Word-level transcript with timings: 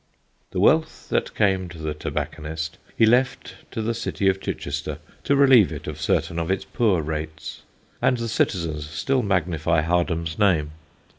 The 0.49 0.59
wealth 0.59 1.09
that 1.09 1.35
came 1.35 1.69
to 1.69 1.77
the 1.77 1.93
tobacconist 1.93 2.79
he 2.97 3.05
left 3.05 3.53
to 3.69 3.83
the 3.83 3.93
city 3.93 4.27
of 4.29 4.41
Chichester 4.41 4.97
to 5.25 5.35
relieve 5.35 5.71
it 5.71 5.85
of 5.85 6.01
certain 6.01 6.39
of 6.39 6.49
its 6.49 6.65
poor 6.65 7.03
rates; 7.03 7.61
and 8.01 8.17
the 8.17 8.27
citizens 8.27 8.89
still 8.89 9.21
magnify 9.21 9.81
Hardham's 9.83 10.39
name. 10.39 10.71